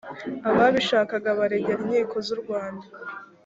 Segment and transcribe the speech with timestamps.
[0.49, 2.85] ababishaka baregera inkiko z u rwanda